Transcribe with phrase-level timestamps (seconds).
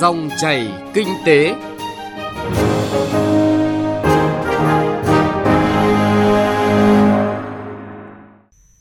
[0.00, 1.54] Dòng chảy kinh tế.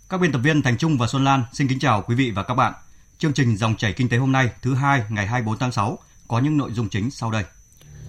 [0.10, 2.44] Các biên tập viên Thành Trung và Xuân Lan xin kính chào quý vị và
[2.44, 2.74] các bạn.
[3.18, 5.98] Chương trình Dòng chảy kinh tế hôm nay, thứ hai ngày 24 tháng 6
[6.28, 7.44] có những nội dung chính sau đây.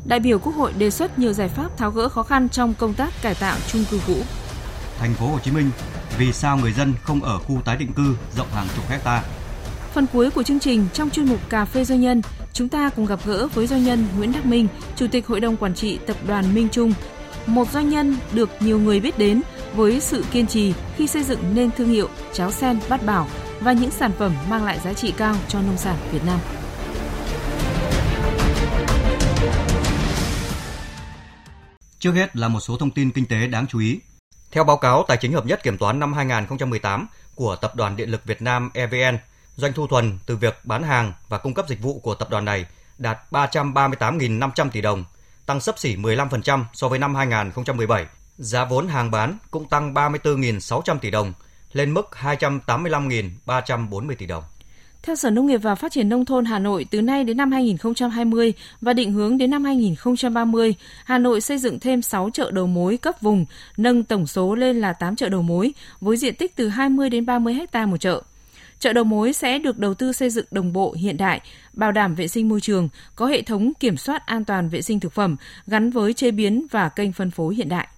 [0.04, 2.94] Đại biểu Quốc hội đề xuất nhiều giải pháp tháo gỡ khó khăn trong công
[2.94, 4.16] tác cải tạo chung cư cũ.
[4.98, 5.70] Thành phố Hồ Chí Minh,
[6.18, 9.22] vì sao người dân không ở khu tái định cư rộng hàng chục hecta?
[9.94, 12.22] Phần cuối của chương trình trong chuyên mục Cà phê doanh nhân,
[12.52, 15.56] chúng ta cùng gặp gỡ với doanh nhân Nguyễn Đắc Minh, Chủ tịch Hội đồng
[15.56, 16.92] Quản trị Tập đoàn Minh Trung,
[17.46, 19.42] một doanh nhân được nhiều người biết đến
[19.74, 23.28] với sự kiên trì khi xây dựng nên thương hiệu cháo sen bát bảo
[23.60, 26.40] và những sản phẩm mang lại giá trị cao cho nông sản Việt Nam.
[31.98, 34.00] Trước hết là một số thông tin kinh tế đáng chú ý.
[34.50, 38.10] Theo báo cáo Tài chính hợp nhất kiểm toán năm 2018 của Tập đoàn Điện
[38.10, 39.18] lực Việt Nam EVN,
[39.60, 42.44] doanh thu thuần từ việc bán hàng và cung cấp dịch vụ của tập đoàn
[42.44, 42.66] này
[42.98, 45.04] đạt 338.500 tỷ đồng,
[45.46, 48.06] tăng sấp xỉ 15% so với năm 2017.
[48.38, 51.32] Giá vốn hàng bán cũng tăng 34.600 tỷ đồng,
[51.72, 54.44] lên mức 285.340 tỷ đồng.
[55.02, 57.52] Theo Sở Nông nghiệp và Phát triển Nông thôn Hà Nội, từ nay đến năm
[57.52, 60.74] 2020 và định hướng đến năm 2030,
[61.04, 64.80] Hà Nội xây dựng thêm 6 chợ đầu mối cấp vùng, nâng tổng số lên
[64.80, 68.22] là 8 chợ đầu mối, với diện tích từ 20 đến 30 ha một chợ.
[68.80, 71.40] Chợ đầu mối sẽ được đầu tư xây dựng đồng bộ hiện đại,
[71.72, 75.00] bảo đảm vệ sinh môi trường, có hệ thống kiểm soát an toàn vệ sinh
[75.00, 75.36] thực phẩm
[75.66, 77.88] gắn với chế biến và kênh phân phối hiện đại.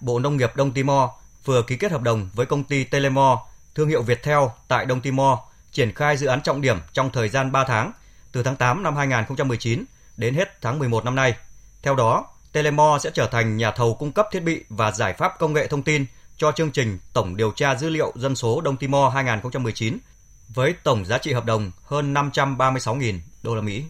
[0.00, 1.10] Bộ Nông nghiệp Đông Timor
[1.44, 3.38] vừa ký kết hợp đồng với công ty Telemor,
[3.74, 5.38] thương hiệu Viettel tại Đông Timor,
[5.72, 7.92] triển khai dự án trọng điểm trong thời gian 3 tháng,
[8.32, 9.84] từ tháng 8 năm 2019
[10.16, 11.34] đến hết tháng 11 năm nay.
[11.82, 15.38] Theo đó, Telemor sẽ trở thành nhà thầu cung cấp thiết bị và giải pháp
[15.38, 18.76] công nghệ thông tin cho chương trình Tổng điều tra dữ liệu dân số Đông
[18.76, 19.98] Timor 2019
[20.48, 23.84] với tổng giá trị hợp đồng hơn 536.000 đô la Mỹ.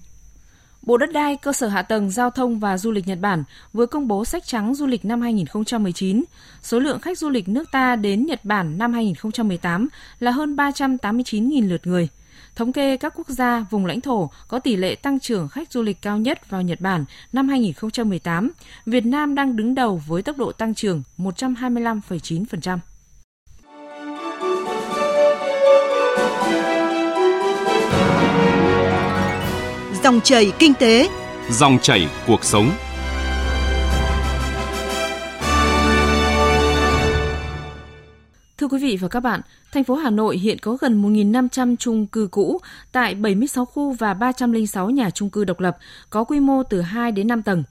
[0.86, 3.86] Bộ Đất đai, Cơ sở Hạ tầng, Giao thông và Du lịch Nhật Bản vừa
[3.86, 6.25] công bố sách trắng du lịch năm 2019.
[6.62, 9.88] Số lượng khách du lịch nước ta đến Nhật Bản năm 2018
[10.19, 12.09] là hơn 389.000 lượt người.
[12.56, 15.82] Thống kê các quốc gia, vùng lãnh thổ có tỷ lệ tăng trưởng khách du
[15.82, 18.50] lịch cao nhất vào Nhật Bản năm 2018,
[18.86, 22.78] Việt Nam đang đứng đầu với tốc độ tăng trưởng 125,9%.
[30.04, 31.09] Dòng chảy kinh tế,
[31.50, 32.70] Dòng chảy cuộc sống.
[38.59, 39.41] Thưa quý vị và các bạn,
[39.72, 42.60] thành phố Hà Nội hiện có gần 1.500 chung cư cũ
[42.92, 45.78] tại 76 khu và 306 nhà chung cư độc lập
[46.10, 47.65] có quy mô từ 2 đến 5 tầng.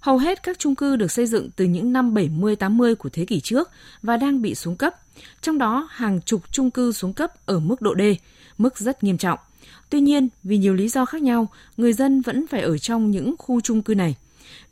[0.00, 3.40] Hầu hết các chung cư được xây dựng từ những năm 70-80 của thế kỷ
[3.40, 3.70] trước
[4.02, 4.94] và đang bị xuống cấp.
[5.42, 8.02] Trong đó, hàng chục chung cư xuống cấp ở mức độ D,
[8.58, 9.38] mức rất nghiêm trọng.
[9.90, 13.34] Tuy nhiên, vì nhiều lý do khác nhau, người dân vẫn phải ở trong những
[13.38, 14.16] khu chung cư này.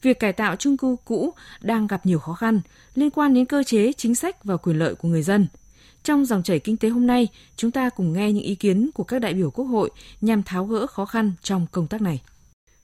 [0.02, 2.60] Việc cải tạo chung cư cũ đang gặp nhiều khó khăn
[2.94, 5.46] liên quan đến cơ chế, chính sách và quyền lợi của người dân.
[6.02, 9.04] Trong dòng chảy kinh tế hôm nay, chúng ta cùng nghe những ý kiến của
[9.04, 12.22] các đại biểu Quốc hội nhằm tháo gỡ khó khăn trong công tác này.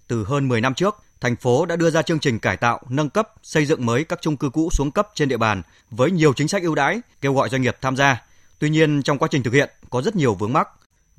[0.08, 3.10] Từ hơn 10 năm trước, thành phố đã đưa ra chương trình cải tạo, nâng
[3.10, 6.32] cấp, xây dựng mới các chung cư cũ xuống cấp trên địa bàn với nhiều
[6.32, 8.22] chính sách ưu đãi, kêu gọi doanh nghiệp tham gia.
[8.58, 10.69] Tuy nhiên, trong quá trình thực hiện có rất nhiều vướng mắc.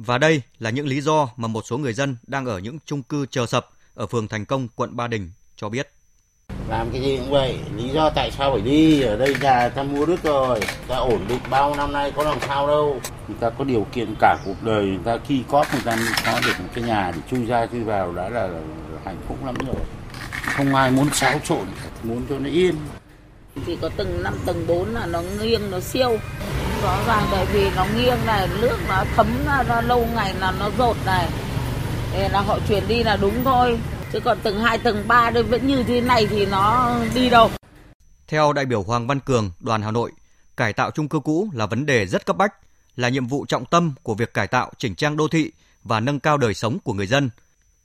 [0.06, 3.04] Và đây là những lý do mà một số người dân đang ở những chung
[3.04, 5.90] cư chờ sập ở phường Thành Công, quận Ba Đình cho biết.
[6.70, 9.02] làm cái gì cũng vậy lý do tại sao phải đi?
[9.02, 12.38] Ở đây nhà ta mua đất rồi ta ổn định bao năm nay có làm
[12.48, 13.02] sao đâu.
[13.28, 16.42] Người ta có điều kiện cả cuộc đời người ta khi có người ta có
[16.46, 18.60] được một cái nhà để chui ra chui vào đã là, là
[19.06, 19.86] hạnh phúc lắm rồi.
[20.32, 21.68] Không ai muốn xáo trộn
[22.04, 22.76] muốn cho nó yên.
[23.66, 26.18] Chỉ có tầng 5, tầng 4 là nó nghiêng nó siêu
[26.84, 30.52] rõ ràng bởi vì nó nghiêng này nước nó thấm ra, ra lâu ngày là
[30.60, 31.30] nó rột này
[32.14, 33.80] để là họ chuyển đi là đúng thôi
[34.14, 37.52] chứ còn tầng 2, tầng 3 đây vẫn như thế này thì nó đi đâu
[38.28, 40.12] Theo đại biểu Hoàng Văn Cường, đoàn Hà Nội,
[40.58, 42.54] cải tạo chung cư cũ là vấn đề rất cấp bách,
[42.96, 45.52] là nhiệm vụ trọng tâm của việc cải tạo chỉnh trang đô thị
[45.84, 47.30] và nâng cao đời sống của người dân.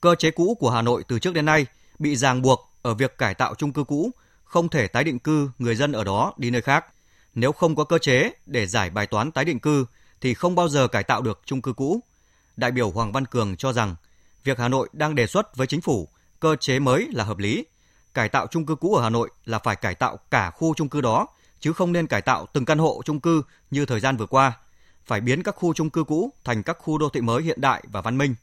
[0.01, 1.67] Cơ chế cũ của Hà Nội từ trước đến nay
[1.99, 4.11] bị ràng buộc ở việc cải tạo chung cư cũ,
[4.45, 6.85] không thể tái định cư người dân ở đó đi nơi khác.
[7.41, 9.87] Nếu không có cơ chế để giải bài toán tái định cư
[10.21, 12.01] thì không bao giờ cải tạo được chung cư cũ.
[12.57, 13.97] Đại biểu Hoàng Văn Cường cho rằng
[14.45, 16.09] việc Hà Nội đang đề xuất với chính phủ
[16.41, 17.67] cơ chế mới là hợp lý.
[18.15, 20.89] Cải tạo chung cư cũ ở Hà Nội là phải cải tạo cả khu chung
[20.89, 21.27] cư đó,
[21.61, 24.53] chứ không nên cải tạo từng căn hộ chung cư như thời gian vừa qua.
[25.07, 27.83] Phải biến các khu chung cư cũ thành các khu đô thị mới hiện đại
[27.93, 28.35] và văn minh.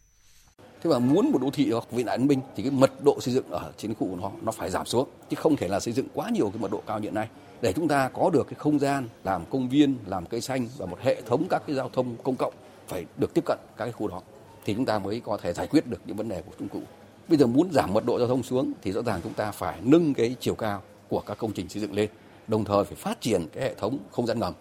[0.85, 3.17] Thế mà muốn một đô thị hoặc viện đại An minh thì cái mật độ
[3.21, 5.79] xây dựng ở trên khu của nó nó phải giảm xuống chứ không thể là
[5.79, 7.27] xây dựng quá nhiều cái mật độ cao như hiện nay
[7.61, 10.85] để chúng ta có được cái không gian làm công viên, làm cây xanh và
[10.85, 12.53] một hệ thống các cái giao thông công cộng
[12.87, 14.21] phải được tiếp cận các cái khu đó
[14.65, 16.79] thì chúng ta mới có thể giải quyết được những vấn đề của trung cư.
[17.27, 19.79] Bây giờ muốn giảm mật độ giao thông xuống thì rõ ràng chúng ta phải
[19.83, 22.09] nâng cái chiều cao của các công trình xây dựng lên,
[22.47, 24.53] đồng thời phải phát triển cái hệ thống không gian ngầm.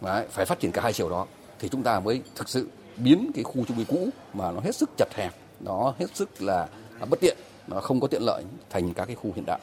[0.00, 1.26] Đấy, phải phát triển cả hai chiều đó
[1.58, 4.76] thì chúng ta mới thực sự biến cái khu trung cư cũ mà nó hết
[4.76, 6.68] sức chật hẹp, nó hết sức là
[7.10, 7.36] bất tiện,
[7.66, 9.60] nó không có tiện lợi thành các cái khu hiện đại.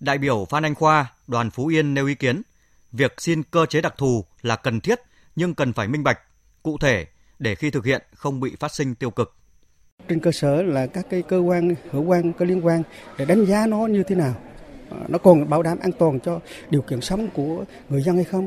[0.00, 2.42] Đại biểu Phan Anh Khoa, đoàn Phú Yên nêu ý kiến,
[2.92, 5.00] việc xin cơ chế đặc thù là cần thiết
[5.36, 6.18] nhưng cần phải minh bạch,
[6.62, 7.06] cụ thể
[7.38, 9.34] để khi thực hiện không bị phát sinh tiêu cực.
[10.08, 12.82] Trên cơ sở là các cái cơ quan hữu quan có liên quan
[13.18, 14.34] để đánh giá nó như thế nào,
[14.90, 16.40] ờ, nó còn bảo đảm an toàn cho
[16.70, 18.46] điều kiện sống của người dân hay không.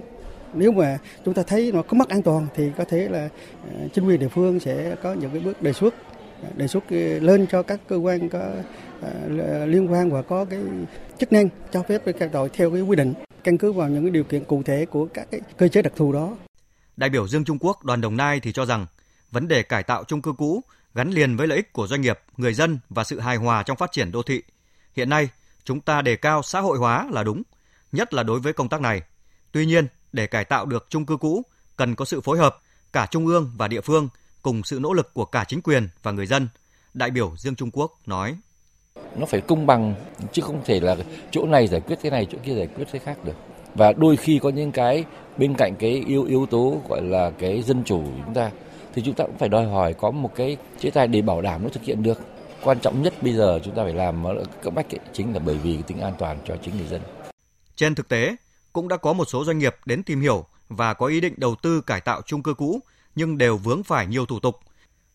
[0.53, 3.29] Nếu mà chúng ta thấy nó có mất an toàn thì có thể là
[3.63, 5.93] ờ, chính quyền địa phương sẽ có những cái bước đề xuất
[6.55, 6.91] đề xuất
[7.21, 8.39] lên cho các cơ quan có
[9.01, 9.11] à,
[9.65, 10.59] liên quan và có cái
[11.19, 13.13] chức năng cho phép các đội theo cái quy định
[13.43, 15.93] căn cứ vào những cái điều kiện cụ thể của các cái cơ chế đặc
[15.95, 16.35] thù đó.
[16.97, 18.85] Đại biểu Dương Trung Quốc đoàn Đồng Nai thì cho rằng
[19.31, 20.61] vấn đề cải tạo chung cư cũ
[20.93, 23.77] gắn liền với lợi ích của doanh nghiệp, người dân và sự hài hòa trong
[23.77, 24.41] phát triển đô thị.
[24.95, 25.29] Hiện nay,
[25.63, 27.43] chúng ta đề cao xã hội hóa là đúng,
[27.91, 29.01] nhất là đối với công tác này.
[29.51, 31.43] Tuy nhiên, để cải tạo được chung cư cũ
[31.75, 32.59] cần có sự phối hợp
[32.93, 34.09] cả trung ương và địa phương
[34.41, 36.47] cùng sự nỗ lực của cả chính quyền và người dân.
[36.93, 38.35] Đại biểu Dương Trung Quốc nói:
[39.15, 39.95] Nó phải công bằng
[40.31, 40.95] chứ không thể là
[41.31, 43.35] chỗ này giải quyết thế này, chỗ kia giải quyết thế khác được.
[43.75, 45.05] Và đôi khi có những cái
[45.37, 48.51] bên cạnh cái yếu yếu tố gọi là cái dân chủ của chúng ta
[48.93, 51.63] thì chúng ta cũng phải đòi hỏi có một cái chế tài để bảo đảm
[51.63, 52.21] nó thực hiện được.
[52.63, 54.25] Quan trọng nhất bây giờ chúng ta phải làm
[54.61, 57.01] cấp bách ấy, chính là bởi vì tính an toàn cho chính người dân.
[57.75, 58.35] Trên thực tế,
[58.73, 61.55] cũng đã có một số doanh nghiệp đến tìm hiểu và có ý định đầu
[61.61, 62.79] tư cải tạo chung cư cũ
[63.17, 64.59] nhưng đều vướng phải nhiều thủ tục.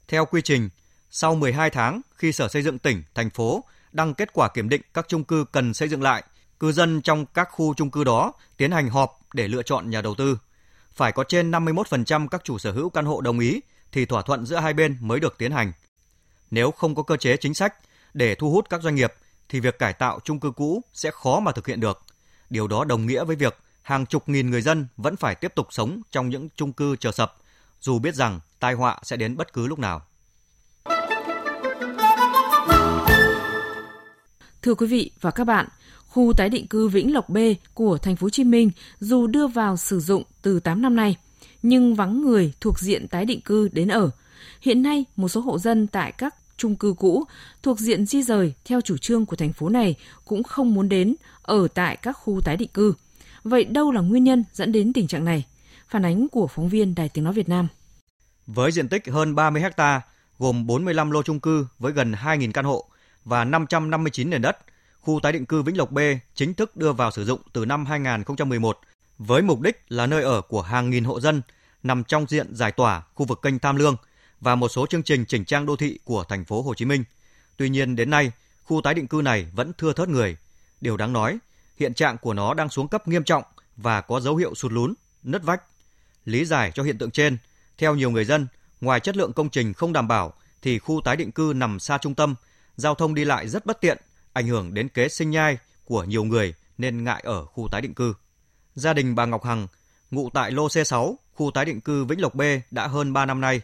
[0.08, 0.68] Theo quy trình,
[1.10, 4.82] sau 12 tháng khi Sở Xây dựng tỉnh, thành phố đăng kết quả kiểm định
[4.94, 6.22] các chung cư cần xây dựng lại,
[6.60, 10.00] cư dân trong các khu chung cư đó tiến hành họp để lựa chọn nhà
[10.00, 10.38] đầu tư.
[10.92, 13.60] Phải có trên 51% các chủ sở hữu căn hộ đồng ý
[13.92, 15.72] thì thỏa thuận giữa hai bên mới được tiến hành.
[16.50, 17.74] Nếu không có cơ chế chính sách
[18.14, 19.12] để thu hút các doanh nghiệp
[19.48, 22.02] thì việc cải tạo chung cư cũ sẽ khó mà thực hiện được.
[22.50, 25.66] Điều đó đồng nghĩa với việc hàng chục nghìn người dân vẫn phải tiếp tục
[25.70, 27.36] sống trong những chung cư chờ sập,
[27.82, 30.02] dù biết rằng tai họa sẽ đến bất cứ lúc nào.
[34.62, 35.68] Thưa quý vị và các bạn,
[36.06, 37.38] khu tái định cư Vĩnh Lộc B
[37.74, 38.70] của thành phố Hồ Chí Minh
[39.00, 41.16] dù đưa vào sử dụng từ 8 năm nay,
[41.62, 44.10] nhưng vắng người thuộc diện tái định cư đến ở.
[44.60, 47.24] Hiện nay, một số hộ dân tại các chung cư cũ
[47.62, 49.94] thuộc diện di rời theo chủ trương của thành phố này
[50.24, 52.94] cũng không muốn đến ở tại các khu tái định cư.
[53.44, 55.44] Vậy đâu là nguyên nhân dẫn đến tình trạng này?
[55.92, 57.68] Phản ánh của phóng viên Đài Tiếng Nói Việt Nam.
[58.46, 60.00] Với diện tích hơn 30 ha,
[60.38, 62.84] gồm 45 lô chung cư với gần 2.000 căn hộ
[63.24, 64.58] và 559 nền đất,
[65.00, 65.98] khu tái định cư Vĩnh Lộc B
[66.34, 68.78] chính thức đưa vào sử dụng từ năm 2011
[69.18, 71.42] với mục đích là nơi ở của hàng nghìn hộ dân
[71.82, 73.96] nằm trong diện giải tỏa khu vực kênh Tham Lương
[74.40, 77.04] và một số chương trình chỉnh trang đô thị của thành phố Hồ Chí Minh.
[77.56, 78.32] Tuy nhiên đến nay,
[78.64, 80.36] khu tái định cư này vẫn thưa thớt người.
[80.80, 81.38] Điều đáng nói,
[81.76, 83.42] hiện trạng của nó đang xuống cấp nghiêm trọng
[83.76, 85.62] và có dấu hiệu sụt lún, nứt vách.
[86.24, 87.38] Lý giải cho hiện tượng trên,
[87.78, 88.46] theo nhiều người dân,
[88.80, 90.32] ngoài chất lượng công trình không đảm bảo
[90.62, 92.34] thì khu tái định cư nằm xa trung tâm,
[92.76, 93.98] giao thông đi lại rất bất tiện,
[94.32, 97.94] ảnh hưởng đến kế sinh nhai của nhiều người nên ngại ở khu tái định
[97.94, 98.14] cư.
[98.74, 99.66] Gia đình bà Ngọc Hằng,
[100.10, 103.40] ngụ tại lô C6, khu tái định cư Vĩnh Lộc B đã hơn 3 năm
[103.40, 103.60] nay.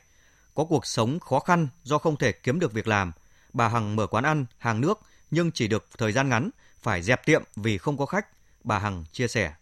[0.54, 3.12] Có cuộc sống khó khăn do không thể kiếm được việc làm.
[3.52, 6.50] Bà Hằng mở quán ăn, hàng nước nhưng chỉ được thời gian ngắn,
[6.82, 8.26] phải dẹp tiệm vì không có khách.
[8.64, 9.52] Bà Hằng chia sẻ.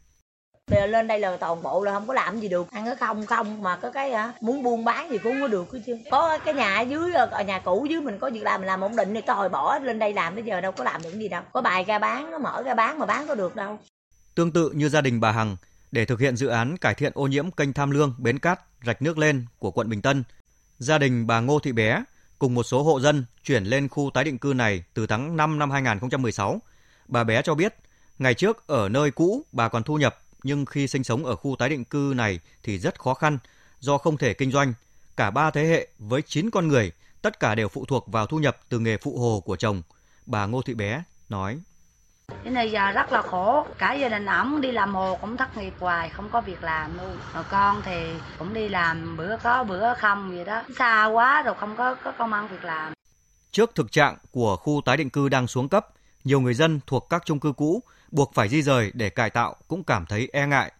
[0.70, 2.70] Bây giờ lên đây là toàn bộ là không có làm gì được.
[2.70, 5.48] Ăn cái không không mà có cái hả muốn buôn bán gì cũng không có
[5.48, 5.98] được chứ.
[6.10, 8.66] Có cái nhà ở dưới à, ở nhà cũ dưới mình có việc làm mình
[8.66, 11.12] làm ổn định thì tôi bỏ lên đây làm bây giờ đâu có làm được
[11.12, 11.42] gì đâu.
[11.52, 13.78] Có bài ra bán nó mở ra bán mà bán có được đâu.
[14.34, 15.56] Tương tự như gia đình bà Hằng,
[15.92, 19.02] để thực hiện dự án cải thiện ô nhiễm kênh Tham Lương, Bến Cát, rạch
[19.02, 20.24] nước lên của quận Bình Tân,
[20.78, 22.04] gia đình bà Ngô Thị Bé
[22.38, 25.58] cùng một số hộ dân chuyển lên khu tái định cư này từ tháng 5
[25.58, 26.60] năm 2016.
[27.08, 27.74] Bà Bé cho biết,
[28.18, 31.56] ngày trước ở nơi cũ bà còn thu nhập nhưng khi sinh sống ở khu
[31.58, 33.38] tái định cư này thì rất khó khăn
[33.80, 34.72] do không thể kinh doanh.
[35.16, 38.38] Cả ba thế hệ với 9 con người, tất cả đều phụ thuộc vào thu
[38.38, 39.82] nhập từ nghề phụ hồ của chồng.
[40.26, 41.60] Bà Ngô Thị Bé nói.
[42.44, 45.56] Thế này giờ rất là khổ, cả gia đình ổng đi làm hồ cũng thất
[45.56, 47.16] nghiệp hoài, không có việc làm luôn.
[47.34, 51.54] Rồi con thì cũng đi làm bữa có bữa không vậy đó, xa quá rồi
[51.60, 52.92] không có có công ăn việc làm.
[53.50, 55.88] Trước thực trạng của khu tái định cư đang xuống cấp,
[56.26, 59.56] nhiều người dân thuộc các chung cư cũ buộc phải di rời để cải tạo
[59.68, 60.72] cũng cảm thấy e ngại.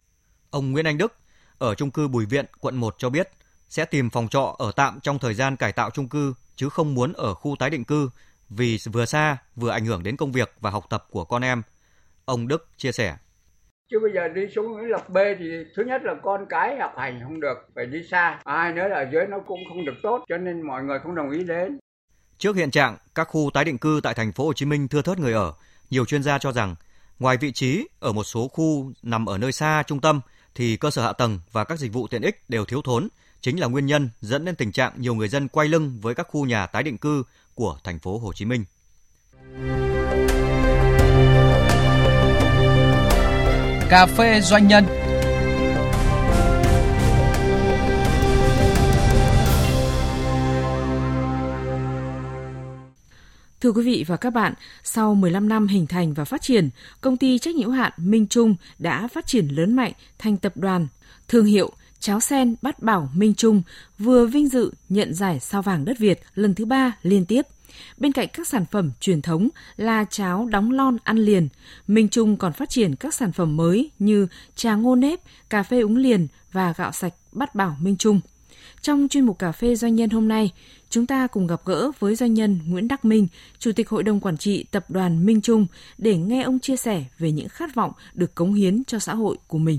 [0.51, 1.13] Ông Nguyễn Anh Đức
[1.59, 3.29] ở chung cư Bùi Viện, quận 1 cho biết
[3.69, 6.95] sẽ tìm phòng trọ ở tạm trong thời gian cải tạo chung cư chứ không
[6.95, 8.11] muốn ở khu tái định cư
[8.49, 11.63] vì vừa xa vừa ảnh hưởng đến công việc và học tập của con em.
[12.25, 13.17] Ông Đức chia sẻ.
[13.91, 17.21] Chứ bây giờ đi xuống lọc B thì thứ nhất là con cái học hành
[17.23, 18.41] không được, phải đi xa.
[18.45, 21.15] ai nữa là ở dưới nó cũng không được tốt, cho nên mọi người không
[21.15, 21.79] đồng ý đến.
[22.39, 25.03] Trước hiện trạng các khu tái định cư tại thành phố Hồ Chí Minh thưa
[25.03, 25.53] thớt người ở,
[25.91, 26.75] nhiều chuyên gia cho rằng
[27.19, 30.21] ngoài vị trí ở một số khu nằm ở nơi xa trung tâm
[30.55, 33.09] thì cơ sở hạ tầng và các dịch vụ tiện ích đều thiếu thốn,
[33.41, 36.27] chính là nguyên nhân dẫn đến tình trạng nhiều người dân quay lưng với các
[36.31, 37.23] khu nhà tái định cư
[37.55, 38.65] của thành phố Hồ Chí Minh.
[43.91, 44.87] Cà phê doanh nhân
[53.61, 56.71] Thưa quý vị và các bạn, sau 15 năm hình thành và phát triển,
[57.01, 60.57] công ty trách nhiệm hữu hạn Minh Trung đã phát triển lớn mạnh thành tập
[60.57, 60.87] đoàn,
[61.29, 63.63] thương hiệu cháo sen Bát Bảo Minh Trung
[63.99, 67.43] vừa vinh dự nhận giải sao vàng đất Việt lần thứ ba liên tiếp.
[67.99, 71.49] Bên cạnh các sản phẩm truyền thống là cháo đóng lon ăn liền,
[71.87, 75.21] Minh Trung còn phát triển các sản phẩm mới như trà ngô nếp,
[75.51, 78.21] cà phê uống liền và gạo sạch Bát Bảo Minh Trung.
[78.87, 80.53] Trong chuyên mục cà phê doanh nhân hôm nay,
[80.91, 83.27] chúng ta cùng gặp gỡ với doanh nhân Nguyễn Đắc Minh,
[83.59, 85.67] Chủ tịch Hội đồng Quản trị Tập đoàn Minh Trung
[85.99, 89.37] để nghe ông chia sẻ về những khát vọng được cống hiến cho xã hội
[89.47, 89.79] của mình.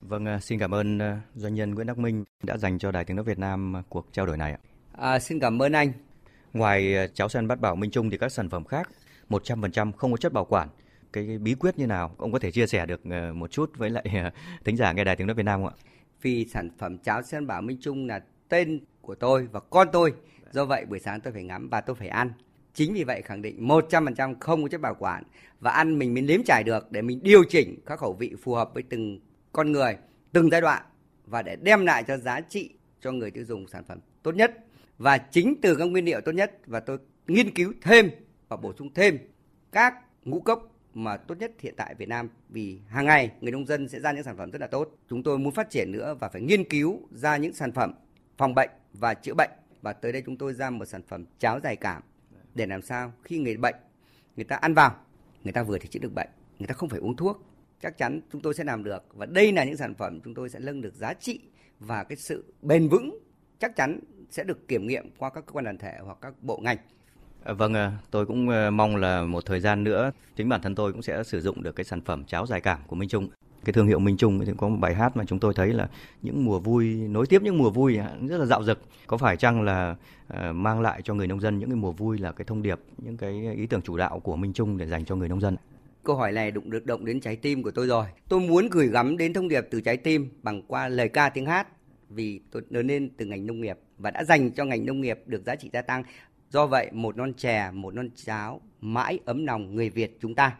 [0.00, 3.04] Vâng, à, xin cảm ơn à, doanh nhân Nguyễn Đắc Minh đã dành cho Đài
[3.04, 4.56] Tiếng Nói Việt Nam cuộc trao đổi này.
[4.92, 5.92] À, xin cảm ơn anh.
[6.52, 8.90] Ngoài à, cháo sen bát bảo Minh Trung thì các sản phẩm khác
[9.30, 10.68] 100% không có chất bảo quản.
[11.12, 12.14] Cái, cái bí quyết như nào?
[12.18, 14.04] Ông có thể chia sẻ được một chút với lại
[14.64, 15.90] thính giả nghe Đài Tiếng Nói Việt Nam không ạ?
[16.22, 20.14] Vì sản phẩm cháo sen bảo Minh Trung là tên của tôi và con tôi.
[20.52, 22.32] Do vậy buổi sáng tôi phải ngắm và tôi phải ăn.
[22.74, 25.22] Chính vì vậy khẳng định 100% không có chất bảo quản
[25.60, 28.54] và ăn mình mới nếm trải được để mình điều chỉnh các khẩu vị phù
[28.54, 29.20] hợp với từng
[29.52, 29.96] con người,
[30.32, 30.82] từng giai đoạn
[31.26, 34.64] và để đem lại cho giá trị cho người tiêu dùng sản phẩm tốt nhất
[34.98, 38.10] và chính từ các nguyên liệu tốt nhất và tôi nghiên cứu thêm
[38.48, 39.18] và bổ sung thêm
[39.72, 42.28] các ngũ cốc mà tốt nhất hiện tại Việt Nam.
[42.48, 44.88] Vì hàng ngày người nông dân sẽ ra những sản phẩm rất là tốt.
[45.08, 47.94] Chúng tôi muốn phát triển nữa và phải nghiên cứu ra những sản phẩm
[48.36, 49.50] phòng bệnh và chữa bệnh.
[49.82, 52.02] Và tới đây chúng tôi ra một sản phẩm cháo dài cảm
[52.54, 53.74] để làm sao khi người bệnh,
[54.36, 54.96] người ta ăn vào,
[55.44, 56.28] người ta vừa thì chữa được bệnh.
[56.58, 57.46] Người ta không phải uống thuốc.
[57.82, 59.04] Chắc chắn chúng tôi sẽ làm được.
[59.14, 61.40] Và đây là những sản phẩm chúng tôi sẽ nâng được giá trị
[61.78, 63.18] và cái sự bền vững
[63.58, 66.60] chắc chắn sẽ được kiểm nghiệm qua các cơ quan đoàn thể hoặc các bộ
[66.62, 66.76] ngành.
[67.44, 70.74] Ờ, vâng, ờ, tôi cũng ờ, mong là một thời gian nữa chính bản thân
[70.74, 73.28] tôi cũng sẽ sử dụng được cái sản phẩm cháo dài cảm của Minh Trung.
[73.64, 75.88] Cái thương hiệu Minh Trung thì có một bài hát mà chúng tôi thấy là
[76.22, 78.80] những mùa vui nối tiếp những mùa vui rất là dạo dực.
[79.06, 79.96] Có phải chăng là
[80.52, 83.16] mang lại cho người nông dân những cái mùa vui là cái thông điệp những
[83.16, 85.56] cái ý tưởng chủ đạo của Minh Trung để dành cho người nông dân
[86.04, 88.04] câu hỏi này đụng được động đến trái tim của tôi rồi.
[88.28, 91.46] Tôi muốn gửi gắm đến thông điệp từ trái tim bằng qua lời ca tiếng
[91.46, 91.68] hát
[92.08, 95.18] vì tôi lớn lên từ ngành nông nghiệp và đã dành cho ngành nông nghiệp
[95.26, 96.02] được giá trị gia tăng
[96.50, 100.56] do vậy một non chè một non cháo mãi ấm lòng người Việt chúng ta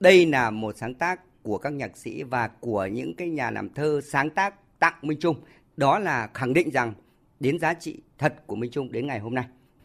[0.00, 3.68] đây là một sáng tác của các nhạc sĩ và của những cái nhà làm
[3.74, 5.36] thơ sáng tác tặng Minh Trung.
[5.76, 6.94] Đó là khẳng định rằng
[7.40, 9.44] đến giá trị thật của Minh Trung đến ngày hôm nay.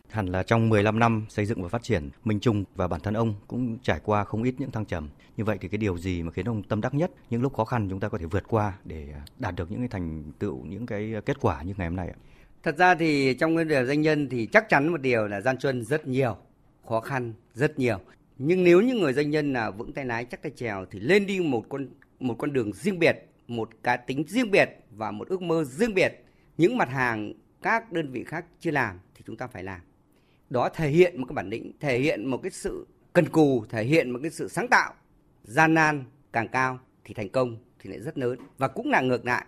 [0.10, 3.14] Hẳn là trong 15 năm xây dựng và phát triển, Minh Trung và bản thân
[3.14, 5.10] ông cũng trải qua không ít những thăng trầm.
[5.38, 7.66] Như vậy thì cái điều gì mà khiến ông tâm đắc nhất những lúc khó
[7.66, 10.86] khăn chúng ta có thể vượt qua để đạt được những cái thành tựu, những
[10.86, 12.18] cái kết quả như ngày hôm nay ạ?
[12.68, 15.58] Thật ra thì trong cái điều doanh nhân thì chắc chắn một điều là gian
[15.58, 16.38] truân rất nhiều,
[16.88, 18.00] khó khăn rất nhiều.
[18.38, 21.26] Nhưng nếu như người doanh nhân là vững tay lái chắc tay trèo thì lên
[21.26, 21.88] đi một con
[22.20, 25.94] một con đường riêng biệt một cá tính riêng biệt và một ước mơ riêng
[25.94, 26.24] biệt.
[26.58, 29.82] Những mặt hàng các đơn vị khác chưa làm thì chúng ta phải làm.
[30.50, 33.84] Đó thể hiện một cái bản lĩnh thể hiện một cái sự cần cù thể
[33.84, 34.94] hiện một cái sự sáng tạo.
[35.44, 38.40] Gian nan càng cao thì thành công thì lại rất lớn.
[38.58, 39.46] Và cũng là ngược lại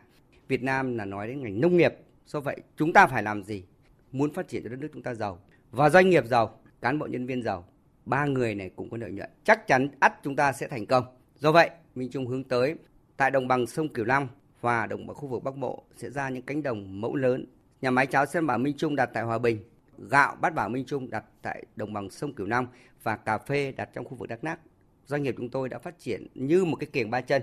[0.48, 1.94] Việt Nam là nói đến ngành nông nghiệp
[2.30, 3.64] do vậy, chúng ta phải làm gì?
[4.12, 5.40] Muốn phát triển cho đất nước chúng ta giàu
[5.72, 7.66] và doanh nghiệp giàu, cán bộ nhân viên giàu,
[8.06, 9.30] ba người này cũng có lợi nhuận.
[9.44, 11.04] Chắc chắn ắt chúng ta sẽ thành công.
[11.36, 12.76] Do vậy, Minh Trung hướng tới,
[13.18, 14.28] tại đồng bằng sông Cửu Long
[14.62, 17.46] và đồng bằng khu vực Bắc Bộ sẽ ra những cánh đồng mẫu lớn.
[17.82, 19.64] Nhà máy cháo sen bảo Minh Trung đặt tại Hòa Bình,
[19.98, 22.68] gạo bát bảo Minh Trung đặt tại đồng bằng sông Cửu Long
[23.04, 24.60] và cà phê đặt trong khu vực Đắk Lắk.
[25.06, 27.42] Doanh nghiệp chúng tôi đã phát triển như một cái kiềng ba chân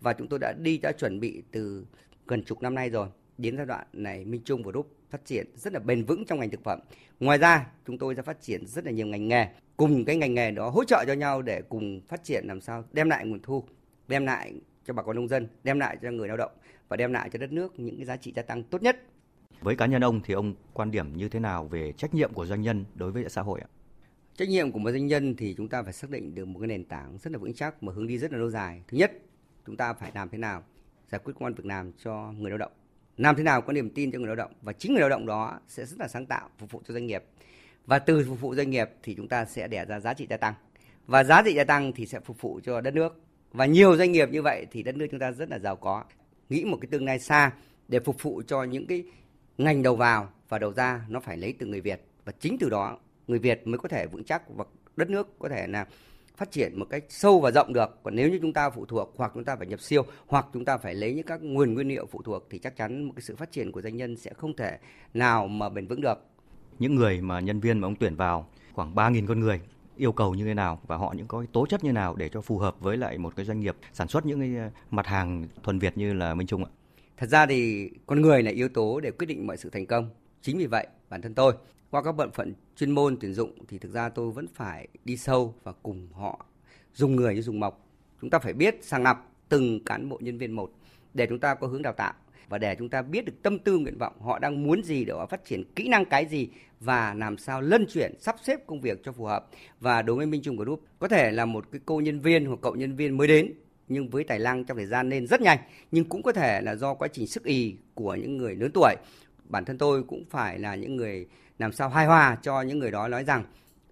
[0.00, 1.86] và chúng tôi đã đi đã chuẩn bị từ
[2.26, 5.46] gần chục năm nay rồi đến giai đoạn này Minh Trung và Group phát triển
[5.56, 6.80] rất là bền vững trong ngành thực phẩm.
[7.20, 10.34] Ngoài ra, chúng tôi sẽ phát triển rất là nhiều ngành nghề cùng cái ngành
[10.34, 13.40] nghề đó hỗ trợ cho nhau để cùng phát triển làm sao đem lại nguồn
[13.42, 13.64] thu,
[14.08, 16.52] đem lại cho bà con nông dân, đem lại cho người lao động
[16.88, 19.02] và đem lại cho đất nước những cái giá trị gia tăng tốt nhất.
[19.60, 22.46] Với cá nhân ông thì ông quan điểm như thế nào về trách nhiệm của
[22.46, 23.68] doanh nhân đối với xã hội ạ?
[24.34, 26.68] Trách nhiệm của một doanh nhân thì chúng ta phải xác định được một cái
[26.68, 28.82] nền tảng rất là vững chắc mà hướng đi rất là lâu dài.
[28.88, 29.12] Thứ nhất,
[29.66, 30.62] chúng ta phải làm thế nào
[31.10, 32.72] giải quyết công an việc làm cho người lao động
[33.18, 34.52] làm thế nào có niềm tin cho người lao động?
[34.62, 37.06] Và chính người lao động đó sẽ rất là sáng tạo, phục vụ cho doanh
[37.06, 37.24] nghiệp.
[37.86, 40.36] Và từ phục vụ doanh nghiệp thì chúng ta sẽ đẻ ra giá trị gia
[40.36, 40.54] tăng.
[41.06, 43.20] Và giá trị gia tăng thì sẽ phục vụ cho đất nước.
[43.52, 46.04] Và nhiều doanh nghiệp như vậy thì đất nước chúng ta rất là giàu có.
[46.48, 47.52] Nghĩ một cái tương lai xa
[47.88, 49.04] để phục vụ cho những cái
[49.58, 52.00] ngành đầu vào và đầu ra, nó phải lấy từ người Việt.
[52.24, 54.64] Và chính từ đó, người Việt mới có thể vững chắc và
[54.96, 55.86] đất nước có thể là
[56.38, 57.98] phát triển một cách sâu và rộng được.
[58.02, 60.64] Còn nếu như chúng ta phụ thuộc hoặc chúng ta phải nhập siêu hoặc chúng
[60.64, 63.22] ta phải lấy những các nguồn nguyên liệu phụ thuộc thì chắc chắn một cái
[63.22, 64.78] sự phát triển của doanh nhân sẽ không thể
[65.14, 66.18] nào mà bền vững được.
[66.78, 69.60] Những người mà nhân viên mà ông tuyển vào khoảng 3.000 con người
[69.96, 72.40] yêu cầu như thế nào và họ những có tố chất như nào để cho
[72.40, 75.48] phù hợp với lại một cái doanh nghiệp sản xuất những cái ờ, mặt hàng
[75.62, 76.70] thuần Việt như là Minh Trung ạ?
[77.16, 80.10] Thật ra thì con người là yếu tố để quyết định mọi sự thành công.
[80.42, 81.52] Chính vì vậy, bản thân tôi
[81.90, 85.16] qua các bận phận chuyên môn, tuyển dụng thì thực ra tôi vẫn phải đi
[85.16, 86.46] sâu và cùng họ,
[86.94, 87.86] dùng người như dùng mộc.
[88.20, 90.72] Chúng ta phải biết sàng lọc từng cán bộ nhân viên một
[91.14, 92.14] để chúng ta có hướng đào tạo
[92.48, 95.12] và để chúng ta biết được tâm tư, nguyện vọng, họ đang muốn gì để
[95.12, 96.48] họ phát triển kỹ năng cái gì
[96.80, 99.46] và làm sao lân chuyển, sắp xếp công việc cho phù hợp
[99.80, 102.58] và đối với Minh Trung Group, có thể là một cái cô nhân viên hoặc
[102.62, 103.52] cậu nhân viên mới đến,
[103.88, 105.58] nhưng với tài năng trong thời gian nên rất nhanh,
[105.92, 108.94] nhưng cũng có thể là do quá trình sức y của những người lớn tuổi
[109.48, 111.26] bản thân tôi cũng phải là những người
[111.58, 113.44] làm sao hài hòa cho những người đó nói rằng,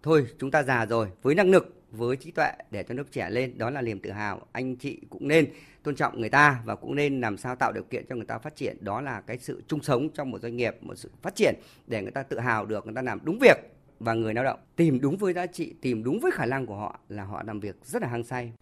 [0.02, 3.30] thôi, chúng ta già rồi, với năng lực, với trí tuệ để cho nước trẻ
[3.30, 5.46] lên, đó là niềm tự hào anh chị cũng nên
[5.82, 8.38] tôn trọng người ta và cũng nên làm sao tạo điều kiện cho người ta
[8.38, 8.76] phát triển.
[8.80, 11.54] Đó là cái sự chung sống trong một doanh nghiệp, một sự phát triển
[11.86, 13.56] để người ta tự hào được, người ta làm đúng việc
[14.00, 16.76] và người lao động tìm đúng với giá trị, tìm đúng với khả năng của
[16.76, 18.52] họ là họ làm việc rất là hăng say.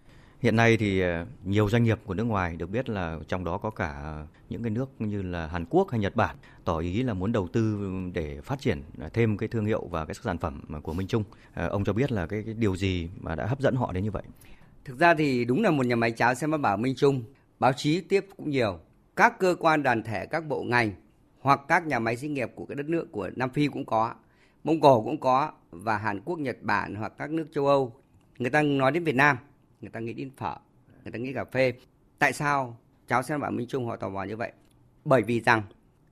[0.45, 3.59] Hiện nay thì ờ, nhiều doanh nghiệp của nước ngoài được biết là trong đó
[3.59, 7.15] có cả những cái nước như là Hàn Quốc hay Nhật Bản tỏ ý là
[7.15, 10.61] muốn đầu tư để phát triển ờ, thêm cái thương hiệu và cái sản phẩm
[10.73, 11.25] ờ, của Minh Trung.
[11.55, 14.11] Ông cho biết là cái, cái điều gì mà đã hấp dẫn họ đến như
[14.11, 14.23] vậy?
[14.85, 17.23] Thực ra thì đúng là một nhà máy cháo xem bảo Minh Trung,
[17.59, 18.79] báo chí tiếp cũng nhiều,
[19.17, 20.93] các cơ quan đoàn thể, các bộ ngành
[21.41, 24.15] hoặc các nhà máy xí nghiệp của cái đất nước của Nam Phi cũng có,
[24.65, 27.93] Mông Cổ cũng có và Hàn Quốc, Nhật Bản hoặc các nước châu Âu.
[28.39, 29.37] Người ta nói đến Việt Nam
[29.85, 30.57] người ta nghĩ đến phở,
[31.05, 31.73] người ta nghĩ cà phê.
[32.19, 34.53] Tại sao cháo xem bảo minh trung họ tò mò như vậy?
[35.05, 35.63] Bởi vì rằng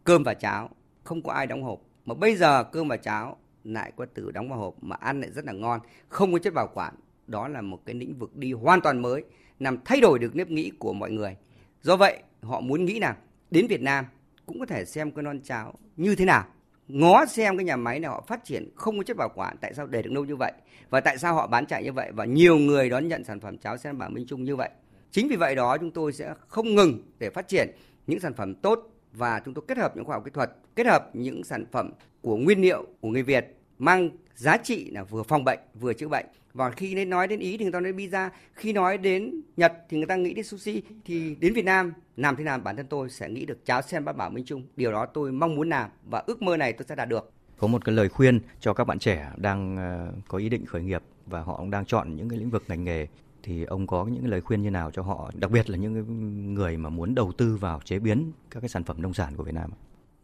[0.04, 0.70] cơm và cháo
[1.04, 1.80] không có ai đóng hộp.
[2.04, 5.30] Mà bây giờ cơm và cháo lại có từ đóng vào hộp mà ăn lại
[5.30, 6.94] rất là ngon, không có chất bảo quản.
[7.26, 9.24] Đó là một cái lĩnh vực đi hoàn toàn mới
[9.58, 11.36] làm thay đổi được nếp nghĩ của mọi người.
[11.82, 13.16] Do vậy, họ muốn nghĩ là
[13.50, 14.04] đến Việt Nam
[14.46, 16.44] cũng có thể xem cái non cháo như thế nào
[16.88, 19.74] ngó xem cái nhà máy này họ phát triển không có chất bảo quản tại
[19.74, 20.52] sao để được lâu như vậy?
[20.90, 22.10] Và tại sao họ bán chạy như vậy?
[22.14, 24.70] Và nhiều người đón nhận sản phẩm cháo sen bảo Minh Trung như vậy.
[25.10, 27.70] Chính vì vậy đó chúng tôi sẽ không ngừng để phát triển
[28.06, 28.80] những sản phẩm tốt
[29.12, 31.90] và chúng tôi kết hợp những khoa học kỹ thuật, kết hợp những sản phẩm
[32.20, 36.08] của nguyên liệu của người Việt mang giá trị là vừa phòng bệnh vừa chữa
[36.08, 38.30] bệnh và khi nên nói đến ý thì người ta nói pizza.
[38.54, 40.82] Khi nói đến nhật thì người ta nghĩ đến sushi.
[41.04, 44.04] Thì đến việt nam làm thế nào bản thân tôi sẽ nghĩ được cháo sen
[44.04, 44.62] bát bảo minh trung.
[44.76, 47.32] Điều đó tôi mong muốn làm và ước mơ này tôi sẽ đạt được.
[47.58, 50.82] Có một cái lời khuyên cho các bạn trẻ đang ờ, có ý định khởi
[50.82, 53.06] nghiệp và họ cũng đang chọn những cái lĩnh vực ngành nghề.
[53.42, 56.76] Thì ông có những lời khuyên như nào cho họ đặc biệt là những người
[56.76, 59.54] mà muốn đầu tư vào chế biến các cái sản phẩm nông sản của Việt
[59.54, 59.70] Nam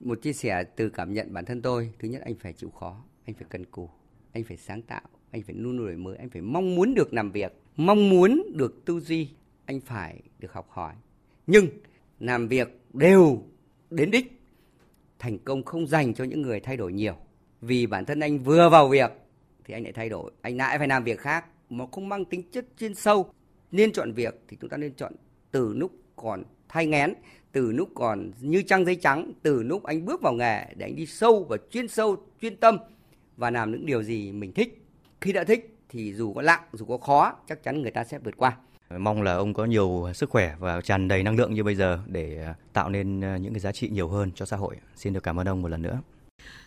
[0.01, 1.93] một chia sẻ từ cảm nhận bản thân tôi.
[1.99, 3.91] Thứ nhất anh phải chịu khó anh phải cần cù
[4.33, 7.33] anh phải sáng tạo anh phải luôn đổi mới, anh phải mong muốn được làm
[7.33, 9.29] việc, mong muốn được tư duy,
[9.65, 10.95] anh phải được học hỏi.
[11.47, 11.67] Nhưng
[12.21, 13.43] làm việc đều
[13.91, 14.41] đến đích,
[15.19, 17.15] thành công không dành cho những người thay đổi nhiều.
[17.61, 19.11] Vì bản thân anh vừa vào việc
[19.65, 22.43] thì anh lại thay đổi, anh lại phải làm việc khác mà không mang tính
[22.53, 23.31] chất chuyên sâu.
[23.73, 25.13] Nên chọn việc thì chúng ta nên chọn
[25.51, 27.15] từ lúc còn thay ngén
[27.53, 30.97] từ lúc còn như trăng giấy trắng, từ lúc anh bước vào nghề để anh
[30.97, 32.79] đi sâu và chuyên sâu, chuyên tâm
[33.37, 34.83] và làm những điều gì mình thích
[35.21, 38.19] khi đã thích thì dù có lặng dù có khó chắc chắn người ta sẽ
[38.19, 38.57] vượt qua
[38.99, 41.99] mong là ông có nhiều sức khỏe và tràn đầy năng lượng như bây giờ
[42.07, 45.13] để à, tạo nên à, những cái giá trị nhiều hơn cho xã hội xin
[45.13, 46.01] được cảm ơn ông một lần nữa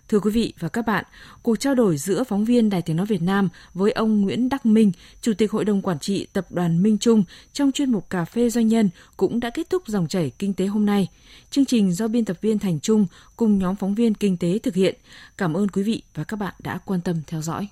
[0.08, 1.06] Thưa quý vị và các bạn,
[1.42, 4.66] cuộc trao đổi giữa phóng viên Đài Tiếng Nói Việt Nam với ông Nguyễn Đắc
[4.66, 8.26] Minh, Chủ tịch Hội đồng Quản trị Tập đoàn Minh Trung trong chuyên mục Cà
[8.26, 11.08] phê Doanh nhân cũng đã kết thúc dòng chảy kinh tế hôm nay.
[11.50, 14.76] Chương trình do biên tập viên Thành Trung cùng nhóm phóng viên kinh tế thực
[14.76, 14.96] hiện.
[15.38, 17.68] Cảm ơn quý vị và các bạn đã quan tâm theo dõi.